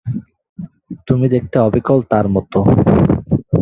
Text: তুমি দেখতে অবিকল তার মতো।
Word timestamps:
তুমি 1.07 1.25
দেখতে 1.29 1.57
অবিকল 1.59 1.99
তার 2.11 2.25
মতো। 2.27 2.59